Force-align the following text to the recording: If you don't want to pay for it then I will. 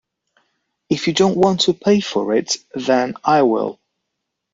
If 0.89 1.05
you 1.05 1.13
don't 1.13 1.37
want 1.37 1.59
to 1.65 1.75
pay 1.75 1.99
for 1.99 2.33
it 2.33 2.57
then 2.73 3.13
I 3.23 3.43
will. 3.43 3.79